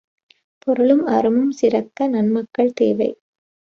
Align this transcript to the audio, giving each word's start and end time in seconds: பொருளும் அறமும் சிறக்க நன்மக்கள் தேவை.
பொருளும் 0.59 1.03
அறமும் 1.07 1.51
சிறக்க 1.51 2.07
நன்மக்கள் 2.07 2.73
தேவை. 2.73 3.09